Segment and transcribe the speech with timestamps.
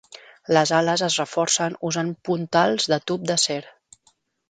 [0.57, 3.63] Les ales es reforcen usant puntals de tub d"acer.